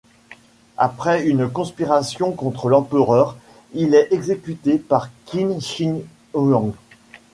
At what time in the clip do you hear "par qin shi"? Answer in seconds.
4.79-5.93